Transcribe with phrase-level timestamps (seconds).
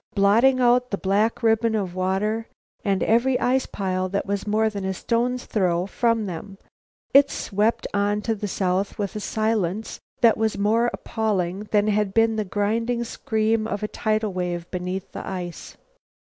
[0.15, 2.47] Blotting out the black ribbon of water
[2.83, 6.57] and every ice pile that was more than a stone's throw from them,
[7.13, 12.15] it swept on to the south with a silence that was more appalling than had
[12.15, 15.77] been the grinding scream of a tidal wave beneath the ice.